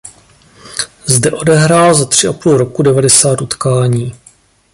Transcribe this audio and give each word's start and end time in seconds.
Zde 1.05 1.31
odehrál 1.31 1.93
za 1.93 2.05
tři 2.05 2.27
a 2.27 2.33
půl 2.33 2.57
roku 2.57 2.83
devadesát 2.83 3.41
utkání. 3.41 4.13